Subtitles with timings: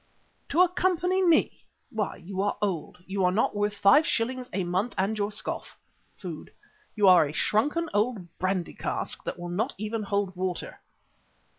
[0.49, 1.61] "To accompany me!
[1.91, 5.77] Why, you are old, you are not worth five shillings a month and your scoff
[6.17, 6.51] (food).
[6.95, 10.79] You are a shrunken old brandy cask that will not even hold water."